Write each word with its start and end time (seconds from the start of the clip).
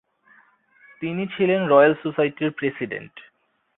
তিনি 1.01 1.23
ছিলেন 1.27 1.61
রয়েল 1.67 1.93
সোসাইটির 2.03 2.51
প্রেসিডেন্ট। 2.51 3.13